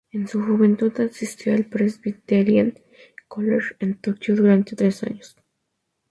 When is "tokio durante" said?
4.01-4.75